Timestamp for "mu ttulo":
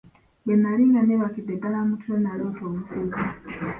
1.87-2.17